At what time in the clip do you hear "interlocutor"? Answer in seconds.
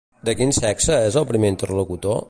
1.57-2.19